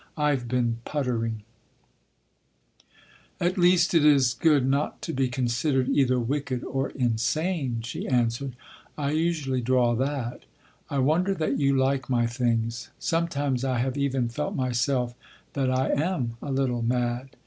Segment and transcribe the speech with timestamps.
[0.17, 1.43] I’ve been puttering—"
[3.39, 8.55] "At least, it is good not to be considered either wicked or insane," she answered.
[8.97, 10.45] "I usually draw that.
[10.89, 12.89] I wonder that you like my things.
[12.97, 15.13] Sometimes I have even felt myself
[15.53, 17.35] that I am a little mad.